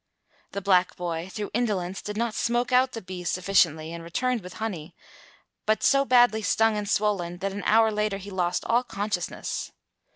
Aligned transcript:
The 0.53 0.63
black 0.63 0.95
boy, 0.95 1.29
through 1.31 1.51
indolence, 1.53 2.01
did 2.01 2.17
not 2.17 2.33
smoke 2.33 2.71
out 2.71 2.93
the 2.93 3.03
bees 3.03 3.29
sufficiently 3.29 3.93
and 3.93 4.03
returned 4.03 4.41
with 4.41 4.53
honey, 4.53 4.95
but 5.67 5.83
so 5.83 6.05
badly 6.05 6.41
stung 6.41 6.75
and 6.75 6.89
swollen 6.89 7.37
that 7.37 7.51
an 7.51 7.61
hour 7.67 7.91
later 7.91 8.17
he 8.17 8.31
lost 8.31 8.65
all 8.65 8.83
consciousness. 8.83 9.71